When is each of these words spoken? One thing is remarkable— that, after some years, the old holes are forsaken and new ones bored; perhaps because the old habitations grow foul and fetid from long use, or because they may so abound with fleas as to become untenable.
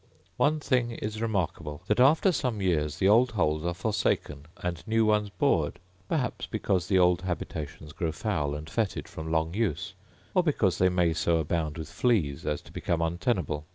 One 0.37 0.59
thing 0.59 0.93
is 0.93 1.21
remarkable— 1.21 1.83
that, 1.87 1.99
after 1.99 2.31
some 2.31 2.59
years, 2.59 2.97
the 2.97 3.07
old 3.07 3.33
holes 3.33 3.63
are 3.63 3.75
forsaken 3.75 4.47
and 4.57 4.81
new 4.87 5.05
ones 5.05 5.29
bored; 5.29 5.77
perhaps 6.09 6.47
because 6.47 6.87
the 6.87 6.97
old 6.97 7.21
habitations 7.21 7.93
grow 7.93 8.11
foul 8.11 8.55
and 8.55 8.67
fetid 8.67 9.07
from 9.07 9.31
long 9.31 9.53
use, 9.53 9.93
or 10.33 10.41
because 10.41 10.79
they 10.79 10.89
may 10.89 11.13
so 11.13 11.37
abound 11.37 11.77
with 11.77 11.91
fleas 11.91 12.47
as 12.47 12.63
to 12.63 12.71
become 12.71 12.99
untenable. 12.99 13.67